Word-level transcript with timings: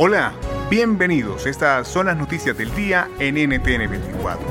Hola, 0.00 0.32
bienvenidos. 0.70 1.44
Estas 1.44 1.88
son 1.88 2.06
las 2.06 2.16
noticias 2.16 2.56
del 2.56 2.72
día 2.76 3.08
en 3.18 3.34
NTN 3.34 3.90
24. 3.90 4.46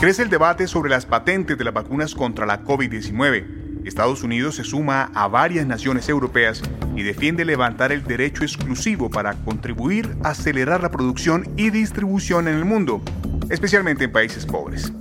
Crece 0.00 0.22
el 0.24 0.28
debate 0.28 0.66
sobre 0.66 0.90
las 0.90 1.06
patentes 1.06 1.56
de 1.56 1.62
las 1.62 1.72
vacunas 1.72 2.16
contra 2.16 2.44
la 2.44 2.64
COVID-19. 2.64 3.84
Estados 3.86 4.24
Unidos 4.24 4.56
se 4.56 4.64
suma 4.64 5.12
a 5.14 5.28
varias 5.28 5.64
naciones 5.64 6.08
europeas 6.08 6.60
y 6.96 7.04
defiende 7.04 7.44
levantar 7.44 7.92
el 7.92 8.02
derecho 8.02 8.42
exclusivo 8.42 9.08
para 9.08 9.34
contribuir 9.34 10.16
a 10.24 10.30
acelerar 10.30 10.82
la 10.82 10.90
producción 10.90 11.48
y 11.56 11.70
distribución 11.70 12.48
en 12.48 12.56
el 12.56 12.64
mundo, 12.64 13.00
especialmente 13.48 14.02
en 14.02 14.10
países 14.10 14.44
pobres. 14.44 14.92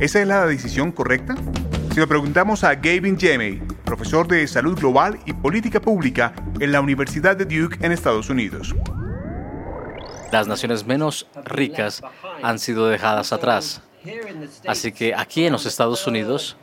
¿Esa 0.00 0.20
es 0.20 0.26
la 0.26 0.44
decisión 0.44 0.90
correcta? 0.90 1.36
Si 1.92 2.00
lo 2.00 2.08
preguntamos 2.08 2.64
a 2.64 2.74
Gavin 2.74 3.16
Jemey, 3.16 3.62
profesor 3.96 4.26
de 4.26 4.44
Salud 4.48 4.76
Global 4.76 5.20
y 5.24 5.32
Política 5.32 5.80
Pública 5.80 6.34
en 6.58 6.72
la 6.72 6.80
Universidad 6.80 7.36
de 7.36 7.44
Duke 7.44 7.78
en 7.80 7.92
Estados 7.92 8.28
Unidos. 8.28 8.74
Las 10.32 10.48
naciones 10.48 10.84
menos 10.84 11.28
ricas 11.44 12.02
han 12.42 12.58
sido 12.58 12.88
dejadas 12.88 13.32
atrás. 13.32 13.82
Así 14.66 14.90
que 14.90 15.14
aquí 15.14 15.46
en 15.46 15.52
los 15.52 15.64
Estados 15.64 16.04
Unidos, 16.08 16.56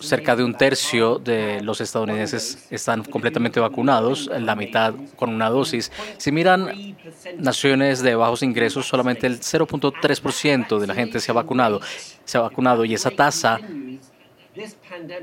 cerca 0.00 0.34
de 0.34 0.42
un 0.42 0.54
tercio 0.54 1.20
de 1.20 1.60
los 1.62 1.80
estadounidenses 1.80 2.66
están 2.68 3.04
completamente 3.04 3.60
vacunados, 3.60 4.28
la 4.36 4.56
mitad 4.56 4.94
con 5.14 5.32
una 5.32 5.48
dosis. 5.48 5.92
Si 6.16 6.32
miran 6.32 6.96
naciones 7.38 8.02
de 8.02 8.16
bajos 8.16 8.42
ingresos, 8.42 8.88
solamente 8.88 9.28
el 9.28 9.38
0.3% 9.38 10.80
de 10.80 10.86
la 10.88 10.94
gente 10.96 11.20
se 11.20 11.30
ha 11.30 11.34
vacunado, 11.34 11.80
se 12.24 12.36
ha 12.36 12.40
vacunado 12.40 12.84
y 12.84 12.94
esa 12.94 13.12
tasa 13.12 13.60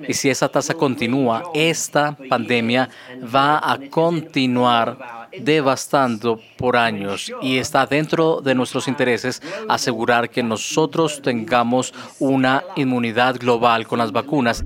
y 0.08 0.14
si 0.14 0.30
esa 0.30 0.50
tasa 0.50 0.74
continúa, 0.74 1.52
esta 1.54 2.16
pandemia 2.30 2.90
va 3.34 3.58
a 3.58 3.78
continuar 3.90 5.30
devastando 5.38 6.40
por 6.58 6.78
años 6.78 7.32
y 7.42 7.58
está 7.58 7.86
dentro 7.86 8.42
de 8.42 8.56
nuestros 8.56 8.88
intereses 8.88 9.42
asegurar 9.68 10.30
que 10.30 10.44
nosotros 10.44 11.22
tengamos 11.22 11.94
una 12.20 12.64
inmunidad 12.76 13.38
global 13.38 13.88
con 13.88 14.00
las 14.00 14.12
vacunas. 14.12 14.64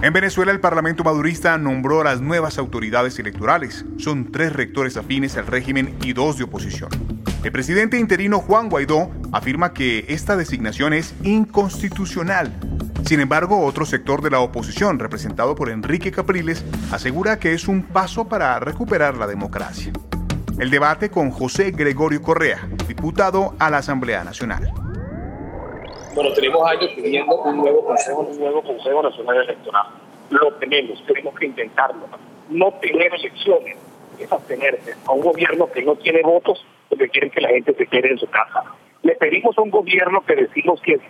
En 0.00 0.12
Venezuela, 0.12 0.52
el 0.52 0.60
Parlamento 0.60 1.02
madurista 1.02 1.58
nombró 1.58 2.02
a 2.02 2.04
las 2.04 2.20
nuevas 2.20 2.56
autoridades 2.56 3.18
electorales. 3.18 3.84
Son 3.96 4.30
tres 4.30 4.52
rectores 4.52 4.96
afines 4.96 5.36
al 5.36 5.48
régimen 5.48 5.96
y 6.02 6.12
dos 6.12 6.38
de 6.38 6.44
oposición. 6.44 6.90
El 7.42 7.50
presidente 7.50 7.98
interino 7.98 8.38
Juan 8.38 8.68
Guaidó 8.68 9.10
afirma 9.32 9.72
que 9.72 10.04
esta 10.08 10.36
designación 10.36 10.92
es 10.92 11.14
inconstitucional. 11.24 12.52
Sin 13.04 13.20
embargo, 13.20 13.64
otro 13.64 13.84
sector 13.84 14.22
de 14.22 14.30
la 14.30 14.40
oposición, 14.40 14.98
representado 14.98 15.54
por 15.54 15.70
Enrique 15.70 16.10
Capriles, 16.10 16.64
asegura 16.92 17.38
que 17.38 17.52
es 17.52 17.68
un 17.68 17.82
paso 17.82 18.28
para 18.28 18.58
recuperar 18.60 19.16
la 19.16 19.26
democracia. 19.26 19.92
El 20.58 20.70
debate 20.70 21.10
con 21.10 21.30
José 21.30 21.70
Gregorio 21.70 22.20
Correa, 22.20 22.68
diputado 22.86 23.54
a 23.58 23.70
la 23.70 23.78
Asamblea 23.78 24.24
Nacional. 24.24 24.72
Bueno, 26.14 26.32
tenemos 26.32 26.68
años 26.68 26.90
pidiendo 26.96 27.36
un 27.42 27.58
nuevo 27.58 27.84
Consejo, 27.84 28.20
un 28.22 28.38
nuevo 28.38 28.62
Consejo 28.62 29.02
Nacional 29.02 29.36
Electoral. 29.44 29.86
Lo 30.30 30.52
tenemos, 30.54 31.04
tenemos 31.06 31.38
que 31.38 31.46
intentarlo. 31.46 32.08
No 32.50 32.72
tener 32.80 33.14
elecciones 33.14 33.76
es 34.18 34.32
abstenerse 34.32 34.94
a 35.06 35.12
un 35.12 35.20
gobierno 35.20 35.70
que 35.70 35.82
no 35.82 35.94
tiene 35.94 36.22
votos 36.22 36.64
porque 36.88 37.08
quieren 37.08 37.30
que 37.30 37.40
la 37.40 37.50
gente 37.50 37.74
se 37.74 37.86
quede 37.86 38.10
en 38.10 38.18
su 38.18 38.26
casa. 38.26 38.64
Le 39.02 39.14
pedimos 39.14 39.56
a 39.56 39.62
un 39.62 39.70
gobierno 39.70 40.24
que 40.26 40.34
decimos 40.34 40.80
que 40.82 41.00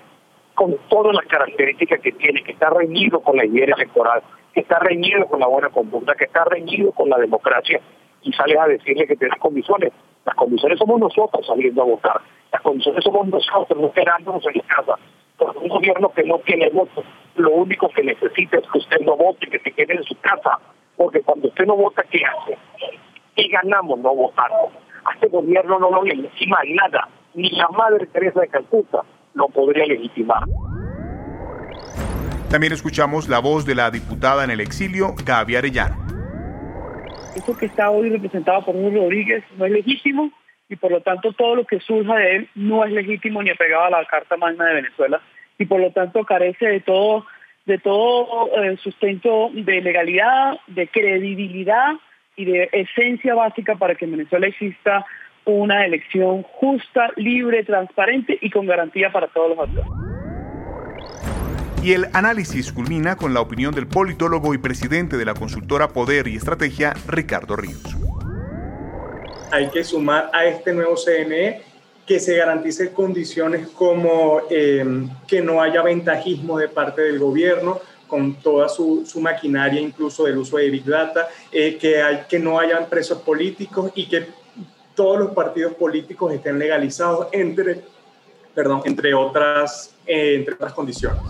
con 0.54 0.76
todas 0.88 1.14
las 1.14 1.24
características 1.26 2.00
que 2.00 2.12
tiene, 2.12 2.42
que 2.42 2.52
está 2.52 2.70
reñido 2.70 3.20
con 3.20 3.36
la 3.36 3.44
higiene 3.44 3.72
electoral, 3.76 4.22
que 4.52 4.60
está 4.60 4.78
reñido 4.80 5.26
con 5.26 5.40
la 5.40 5.46
buena 5.46 5.70
conducta, 5.70 6.14
que 6.14 6.24
está 6.24 6.44
reñido 6.44 6.90
con 6.92 7.08
la 7.08 7.16
democracia, 7.16 7.80
y 8.22 8.32
sales 8.32 8.58
a 8.58 8.66
decirle 8.66 9.06
que 9.06 9.16
tiene 9.16 9.36
condiciones. 9.38 9.92
Las 10.24 10.34
condiciones 10.34 10.78
somos 10.78 11.00
nosotros 11.00 11.46
saliendo 11.46 11.82
a 11.82 11.84
votar. 11.84 12.20
Las 12.52 12.60
condiciones 12.62 13.04
somos 13.04 13.28
nosotros 13.28 13.78
no 13.78 13.92
quedándonos 13.92 14.44
en 14.46 14.60
casa. 14.62 14.98
Porque 15.36 15.58
un 15.58 15.68
gobierno 15.68 16.10
que 16.12 16.24
no 16.24 16.38
tiene 16.40 16.68
votos, 16.70 17.04
lo 17.36 17.50
único 17.50 17.88
que 17.90 18.02
necesita 18.02 18.58
es 18.58 18.66
que 18.70 18.78
usted 18.78 19.00
no 19.00 19.16
vote, 19.16 19.46
que 19.46 19.60
se 19.60 19.70
quede 19.70 19.94
en 19.94 20.02
su 20.02 20.18
casa. 20.20 20.58
Porque 20.96 21.20
cuando 21.20 21.48
usted 21.48 21.64
no 21.66 21.76
vota, 21.76 22.02
¿qué 22.10 22.20
hace? 22.24 22.58
Y 23.36 23.48
ganamos 23.48 24.00
no 24.00 24.14
votando. 24.14 24.72
A 25.04 25.14
este 25.14 25.28
gobierno 25.28 25.78
no 25.78 25.90
lo 25.90 26.02
legitima 26.02 26.58
nada. 26.66 27.08
Ni 27.38 27.50
la 27.50 27.68
Madre 27.68 28.04
Teresa 28.06 28.40
de 28.40 28.48
Calcuta 28.48 29.04
lo 29.34 29.46
podría 29.48 29.86
legitimar. 29.86 30.42
También 32.50 32.72
escuchamos 32.72 33.28
la 33.28 33.38
voz 33.38 33.64
de 33.64 33.76
la 33.76 33.92
diputada 33.92 34.42
en 34.42 34.50
el 34.50 34.60
exilio, 34.60 35.14
Gaby 35.24 35.54
Arellano. 35.54 35.94
Eso 37.36 37.56
que 37.56 37.66
está 37.66 37.90
hoy 37.90 38.10
representado 38.10 38.64
por 38.64 38.74
Hugo 38.74 38.90
Rodríguez 38.90 39.44
no 39.56 39.66
es 39.66 39.70
legítimo 39.70 40.32
y 40.68 40.74
por 40.74 40.90
lo 40.90 41.00
tanto 41.00 41.32
todo 41.32 41.54
lo 41.54 41.64
que 41.64 41.78
surja 41.78 42.16
de 42.16 42.36
él 42.36 42.48
no 42.56 42.84
es 42.84 42.90
legítimo 42.90 43.40
ni 43.40 43.50
apegado 43.50 43.84
a 43.84 43.90
la 43.90 44.04
Carta 44.06 44.36
Magna 44.36 44.64
de 44.64 44.74
Venezuela 44.74 45.20
y 45.58 45.66
por 45.66 45.78
lo 45.78 45.92
tanto 45.92 46.24
carece 46.24 46.66
de 46.66 46.80
todo 46.80 47.24
de 47.66 47.78
todo 47.78 48.48
eh, 48.64 48.76
sustento 48.78 49.50
de 49.52 49.80
legalidad, 49.80 50.58
de 50.66 50.88
credibilidad 50.88 51.92
y 52.34 52.46
de 52.46 52.68
esencia 52.72 53.36
básica 53.36 53.76
para 53.76 53.94
que 53.94 54.06
en 54.06 54.12
Venezuela 54.12 54.48
exista 54.48 55.06
una 55.52 55.84
elección 55.84 56.42
justa, 56.42 57.10
libre, 57.16 57.64
transparente 57.64 58.38
y 58.40 58.50
con 58.50 58.66
garantía 58.66 59.10
para 59.12 59.28
todos 59.28 59.56
los 59.56 59.58
actores. 59.58 59.90
Y 61.82 61.92
el 61.92 62.06
análisis 62.12 62.72
culmina 62.72 63.16
con 63.16 63.34
la 63.34 63.40
opinión 63.40 63.74
del 63.74 63.86
politólogo 63.86 64.52
y 64.52 64.58
presidente 64.58 65.16
de 65.16 65.24
la 65.24 65.34
consultora 65.34 65.88
Poder 65.88 66.26
y 66.28 66.36
Estrategia, 66.36 66.92
Ricardo 67.06 67.56
Ríos 67.56 67.96
hay 69.50 69.68
que 69.68 69.84
sumar 69.84 70.30
a 70.32 70.44
este 70.46 70.72
nuevo 70.72 70.96
CNE 70.96 71.62
que 72.06 72.20
se 72.20 72.36
garantice 72.36 72.92
condiciones 72.92 73.68
como 73.68 74.42
em, 74.50 75.08
que 75.26 75.42
no 75.42 75.60
haya 75.60 75.82
ventajismo 75.82 76.58
de 76.58 76.68
parte 76.68 77.02
del 77.02 77.18
gobierno 77.18 77.80
con 78.06 78.36
toda 78.36 78.70
su, 78.70 79.04
maquinaria, 79.20 79.80
incluso 79.82 80.24
del 80.24 80.38
uso 80.38 80.56
de 80.56 80.70
Big 80.70 80.84
Data, 80.84 81.28
eh, 81.52 81.76
que, 81.78 82.00
hay, 82.00 82.24
que 82.26 82.38
no 82.38 82.58
hayan 82.58 82.86
presos 82.86 83.20
políticos 83.20 83.92
y 83.94 84.06
que 84.06 84.26
todos 84.98 85.20
los 85.20 85.30
partidos 85.30 85.74
políticos 85.74 86.32
estén 86.32 86.58
legalizados 86.58 87.28
entre, 87.30 87.84
perdón, 88.52 88.82
entre, 88.84 89.14
otras, 89.14 89.94
eh, 90.04 90.34
entre 90.34 90.54
otras 90.54 90.72
condiciones. 90.72 91.22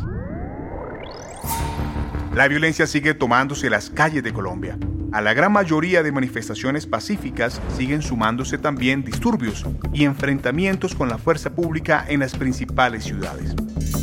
La 2.35 2.49
violencia 2.49 2.87
sigue 2.87 3.12
tomándose 3.12 3.69
las 3.69 3.91
calles 3.91 4.23
de 4.23 4.32
Colombia. 4.32 4.79
A 5.12 5.20
la 5.20 5.35
gran 5.35 5.53
mayoría 5.53 6.03
de 6.03 6.11
manifestaciones 6.12 6.87
pacíficas 6.87 7.61
siguen 7.76 8.00
sumándose 8.00 8.56
también 8.56 9.05
disturbios 9.05 9.67
y 9.93 10.05
enfrentamientos 10.05 10.94
con 10.94 11.11
la 11.11 11.19
fuerza 11.19 11.50
pública 11.50 12.06
en 12.09 12.21
las 12.21 12.35
principales 12.35 13.05
ciudades. 13.05 13.55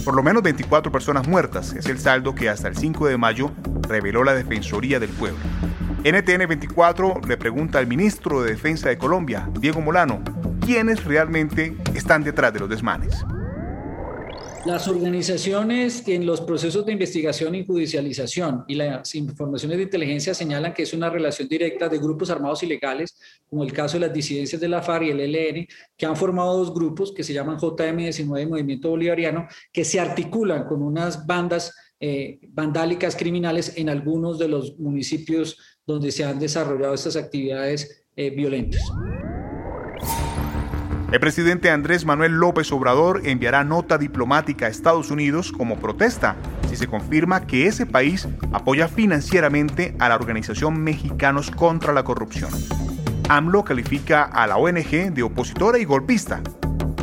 Por 0.04 0.16
lo 0.16 0.22
menos 0.22 0.44
24 0.44 0.92
personas 0.92 1.28
muertas 1.28 1.74
es 1.74 1.88
el 1.88 1.98
saldo 1.98 2.36
que 2.36 2.50
hasta 2.50 2.68
el 2.68 2.76
5 2.76 3.08
de 3.08 3.18
mayo 3.18 3.50
reveló 3.88 4.24
la 4.24 4.36
Defensoría 4.36 5.00
del 5.00 5.10
Pueblo. 5.10 5.40
NTN 6.06 6.48
24 6.48 7.22
le 7.28 7.36
pregunta 7.36 7.80
al 7.80 7.88
ministro 7.88 8.44
de 8.44 8.52
Defensa 8.52 8.90
de 8.90 8.98
Colombia, 9.00 9.50
Diego 9.60 9.82
Molano, 9.82 10.24
quiénes 10.64 11.04
realmente 11.04 11.76
están 11.96 12.24
detrás 12.24 12.54
de 12.54 12.60
los 12.60 12.70
desmanes. 12.70 13.26
Las 14.68 14.88
organizaciones 14.88 16.08
en 16.08 16.28
los 16.28 16.42
procesos 16.42 16.86
de 16.86 16.92
investigación 16.92 17.56
y 17.56 17.66
judicialización 17.66 18.66
y 18.68 18.76
las 18.76 19.16
informaciones 19.16 19.78
de 19.78 19.84
inteligencia 19.86 20.36
señalan 20.36 20.76
que 20.76 20.84
es 20.84 20.94
una 20.94 21.10
relación 21.10 21.48
directa 21.48 21.90
de 21.90 21.98
grupos 21.98 22.30
armados 22.30 22.62
ilegales, 22.62 23.18
como 23.50 23.64
el 23.64 23.74
caso 23.74 23.98
de 23.98 24.06
las 24.06 24.14
disidencias 24.14 24.62
de 24.62 24.68
la 24.68 24.84
FARC 24.84 25.06
y 25.06 25.10
el 25.10 25.22
ELN, 25.22 25.68
que 25.98 26.06
han 26.06 26.16
formado 26.16 26.56
dos 26.56 26.72
grupos 26.72 27.14
que 27.14 27.24
se 27.24 27.34
llaman 27.34 27.58
JM19 27.58 28.44
y 28.44 28.46
Movimiento 28.46 28.92
Bolivariano, 28.92 29.48
que 29.74 29.84
se 29.84 30.00
articulan 30.00 30.66
con 30.66 30.84
unas 30.84 31.26
bandas 31.26 31.74
eh, 32.00 32.40
vandálicas 32.50 33.16
criminales 33.16 33.74
en 33.78 33.90
algunos 33.90 34.38
de 34.38 34.50
los 34.50 34.78
municipios 34.78 35.58
donde 35.88 36.12
se 36.12 36.26
han 36.26 36.40
desarrollado 36.40 36.94
estas 36.94 37.16
actividades 37.16 38.04
eh, 38.16 38.30
violentas. 38.30 38.82
El 41.12 41.20
presidente 41.20 41.70
Andrés 41.70 42.04
Manuel 42.04 42.34
López 42.34 42.72
Obrador 42.72 43.22
enviará 43.26 43.64
nota 43.64 43.98
diplomática 43.98 44.66
a 44.66 44.70
Estados 44.70 45.12
Unidos 45.12 45.52
como 45.52 45.80
protesta 45.80 46.36
si 46.68 46.76
se 46.76 46.88
confirma 46.88 47.46
que 47.46 47.68
ese 47.68 47.86
país 47.86 48.28
apoya 48.52 48.88
financieramente 48.88 49.96
a 50.00 50.10
la 50.10 50.16
organización 50.16 50.84
Mexicanos 50.84 51.52
contra 51.52 51.94
la 51.94 52.04
Corrupción. 52.04 52.50
AMLO 53.30 53.64
califica 53.64 54.24
a 54.24 54.48
la 54.48 54.58
ONG 54.58 55.14
de 55.14 55.24
opositora 55.24 55.78
y 55.78 55.86
golpista. 55.86 56.42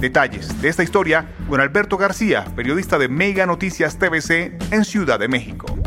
Detalles 0.01 0.61
de 0.61 0.69
esta 0.69 0.83
historia 0.83 1.29
con 1.49 1.61
Alberto 1.61 1.97
García, 1.97 2.45
periodista 2.57 2.99
de 2.99 3.09
Mega 3.09 3.47
Noticias 3.47 3.99
TVC 3.99 4.59
en 4.73 4.85
Ciudad 4.85 5.19
de 5.21 5.29
México. 5.29 5.82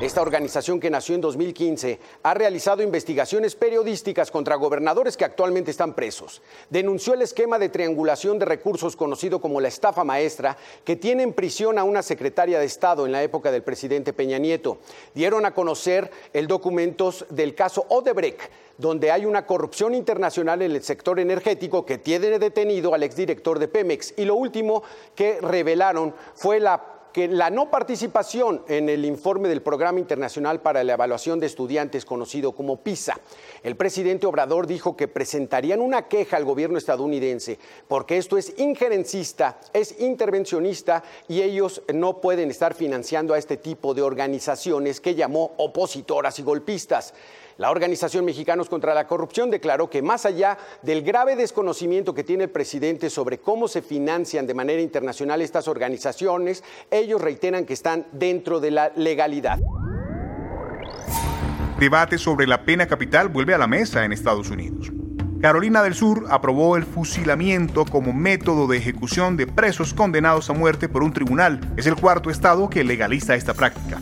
Esta 0.00 0.22
organización 0.22 0.78
que 0.78 0.90
nació 0.90 1.16
en 1.16 1.20
2015 1.20 1.98
ha 2.22 2.32
realizado 2.32 2.84
investigaciones 2.84 3.56
periodísticas 3.56 4.30
contra 4.30 4.54
gobernadores 4.54 5.16
que 5.16 5.24
actualmente 5.24 5.72
están 5.72 5.94
presos. 5.94 6.40
Denunció 6.70 7.14
el 7.14 7.22
esquema 7.22 7.58
de 7.58 7.68
triangulación 7.68 8.38
de 8.38 8.44
recursos 8.44 8.94
conocido 8.94 9.40
como 9.40 9.60
la 9.60 9.66
estafa 9.66 10.04
maestra 10.04 10.56
que 10.84 10.94
tiene 10.94 11.24
en 11.24 11.32
prisión 11.32 11.80
a 11.80 11.84
una 11.84 12.04
secretaria 12.04 12.60
de 12.60 12.66
Estado 12.66 13.06
en 13.06 13.12
la 13.12 13.24
época 13.24 13.50
del 13.50 13.64
presidente 13.64 14.12
Peña 14.12 14.38
Nieto. 14.38 14.78
Dieron 15.16 15.44
a 15.44 15.52
conocer 15.52 16.12
el 16.32 16.46
documentos 16.46 17.26
del 17.30 17.56
caso 17.56 17.84
Odebrecht 17.88 18.42
donde 18.76 19.10
hay 19.10 19.26
una 19.26 19.44
corrupción 19.44 19.92
internacional 19.92 20.62
en 20.62 20.70
el 20.70 20.84
sector 20.84 21.18
energético 21.18 21.84
que 21.84 21.98
tiene 21.98 22.38
detenido 22.38 22.94
al 22.94 23.02
exdirector 23.02 23.58
de 23.58 23.66
Pemex. 23.66 24.14
Y 24.16 24.24
lo 24.24 24.36
último 24.36 24.84
que 25.16 25.40
revelaron 25.40 26.14
fue 26.36 26.60
la 26.60 26.97
que 27.18 27.26
la 27.26 27.50
no 27.50 27.68
participación 27.68 28.62
en 28.68 28.88
el 28.88 29.04
informe 29.04 29.48
del 29.48 29.60
Programa 29.60 29.98
Internacional 29.98 30.60
para 30.60 30.84
la 30.84 30.92
Evaluación 30.92 31.40
de 31.40 31.46
Estudiantes, 31.46 32.04
conocido 32.04 32.52
como 32.52 32.76
PISA. 32.76 33.18
El 33.64 33.74
presidente 33.74 34.24
Obrador 34.24 34.68
dijo 34.68 34.96
que 34.96 35.08
presentarían 35.08 35.80
una 35.80 36.06
queja 36.06 36.36
al 36.36 36.44
gobierno 36.44 36.78
estadounidense 36.78 37.58
porque 37.88 38.18
esto 38.18 38.38
es 38.38 38.56
injerencista, 38.56 39.58
es 39.72 39.98
intervencionista 39.98 41.02
y 41.26 41.42
ellos 41.42 41.82
no 41.92 42.20
pueden 42.20 42.50
estar 42.50 42.72
financiando 42.72 43.34
a 43.34 43.38
este 43.38 43.56
tipo 43.56 43.94
de 43.94 44.02
organizaciones 44.02 45.00
que 45.00 45.16
llamó 45.16 45.54
opositoras 45.56 46.38
y 46.38 46.44
golpistas. 46.44 47.14
La 47.58 47.72
Organización 47.72 48.24
Mexicanos 48.24 48.68
contra 48.68 48.94
la 48.94 49.08
Corrupción 49.08 49.50
declaró 49.50 49.90
que 49.90 50.00
más 50.00 50.24
allá 50.24 50.56
del 50.82 51.02
grave 51.02 51.34
desconocimiento 51.34 52.14
que 52.14 52.22
tiene 52.22 52.44
el 52.44 52.50
presidente 52.50 53.10
sobre 53.10 53.38
cómo 53.38 53.66
se 53.66 53.82
financian 53.82 54.46
de 54.46 54.54
manera 54.54 54.80
internacional 54.80 55.42
estas 55.42 55.66
organizaciones, 55.66 56.62
ellos 56.88 57.20
reiteran 57.20 57.66
que 57.66 57.72
están 57.72 58.06
dentro 58.12 58.60
de 58.60 58.70
la 58.70 58.92
legalidad. 58.94 59.58
Debate 61.80 62.16
sobre 62.16 62.46
la 62.46 62.64
pena 62.64 62.86
capital 62.86 63.28
vuelve 63.28 63.54
a 63.54 63.58
la 63.58 63.66
mesa 63.66 64.04
en 64.04 64.12
Estados 64.12 64.50
Unidos. 64.50 64.92
Carolina 65.40 65.82
del 65.82 65.94
Sur 65.94 66.26
aprobó 66.30 66.76
el 66.76 66.84
fusilamiento 66.84 67.84
como 67.86 68.12
método 68.12 68.68
de 68.68 68.76
ejecución 68.76 69.36
de 69.36 69.48
presos 69.48 69.94
condenados 69.94 70.48
a 70.48 70.52
muerte 70.52 70.88
por 70.88 71.02
un 71.02 71.12
tribunal. 71.12 71.58
Es 71.76 71.88
el 71.88 71.96
cuarto 71.96 72.30
estado 72.30 72.70
que 72.70 72.84
legaliza 72.84 73.34
esta 73.34 73.52
práctica. 73.52 74.00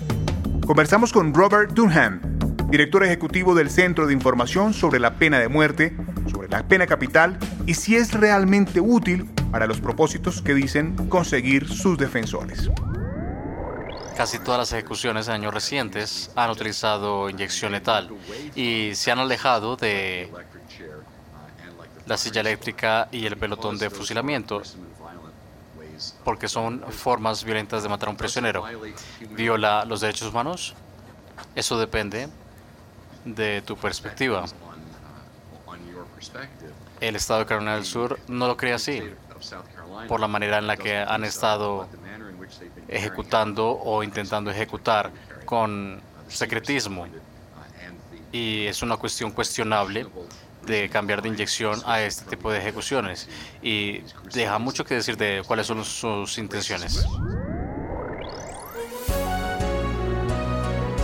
Conversamos 0.66 1.12
con 1.12 1.32
Robert 1.32 1.70
Dunham, 1.72 2.25
director 2.68 3.04
ejecutivo 3.04 3.54
del 3.54 3.70
Centro 3.70 4.06
de 4.06 4.12
Información 4.12 4.74
sobre 4.74 4.98
la 4.98 5.14
Pena 5.14 5.38
de 5.38 5.48
Muerte, 5.48 5.96
sobre 6.30 6.48
la 6.48 6.66
pena 6.66 6.86
capital 6.86 7.38
y 7.64 7.74
si 7.74 7.96
es 7.96 8.12
realmente 8.12 8.80
útil 8.80 9.30
para 9.52 9.66
los 9.66 9.80
propósitos 9.80 10.42
que 10.42 10.54
dicen 10.54 11.08
conseguir 11.08 11.68
sus 11.68 11.96
defensores. 11.96 12.68
Casi 14.16 14.38
todas 14.38 14.58
las 14.58 14.72
ejecuciones 14.72 15.28
en 15.28 15.34
años 15.34 15.54
recientes 15.54 16.30
han 16.34 16.50
utilizado 16.50 17.30
inyección 17.30 17.72
letal 17.72 18.10
y 18.54 18.94
se 18.94 19.12
han 19.12 19.18
alejado 19.18 19.76
de 19.76 20.32
la 22.06 22.16
silla 22.16 22.40
eléctrica 22.40 23.08
y 23.12 23.26
el 23.26 23.36
pelotón 23.36 23.78
de 23.78 23.90
fusilamiento 23.90 24.62
porque 26.24 26.48
son 26.48 26.82
formas 26.90 27.44
violentas 27.44 27.82
de 27.82 27.88
matar 27.88 28.08
a 28.08 28.10
un 28.10 28.16
prisionero. 28.16 28.64
¿Viola 29.30 29.84
los 29.84 30.00
derechos 30.00 30.30
humanos? 30.30 30.74
Eso 31.54 31.78
depende 31.78 32.28
de 33.26 33.60
tu 33.62 33.76
perspectiva. 33.76 34.44
El 37.00 37.16
estado 37.16 37.40
de 37.40 37.46
Carolina 37.46 37.74
del 37.74 37.84
Sur 37.84 38.18
no 38.28 38.46
lo 38.46 38.56
cree 38.56 38.72
así, 38.72 39.02
por 40.08 40.20
la 40.20 40.28
manera 40.28 40.58
en 40.58 40.66
la 40.66 40.76
que 40.76 40.96
han 40.96 41.24
estado 41.24 41.88
ejecutando 42.88 43.68
o 43.68 44.02
intentando 44.02 44.50
ejecutar 44.50 45.10
con 45.44 46.00
secretismo. 46.28 47.06
Y 48.32 48.66
es 48.66 48.82
una 48.82 48.96
cuestión 48.96 49.30
cuestionable 49.30 50.06
de 50.64 50.88
cambiar 50.88 51.22
de 51.22 51.28
inyección 51.28 51.80
a 51.86 52.02
este 52.02 52.24
tipo 52.24 52.50
de 52.50 52.58
ejecuciones. 52.58 53.28
Y 53.62 54.02
deja 54.32 54.58
mucho 54.58 54.84
que 54.84 54.94
decir 54.94 55.16
de 55.16 55.42
cuáles 55.46 55.66
son 55.66 55.84
sus 55.84 56.38
intenciones. 56.38 57.06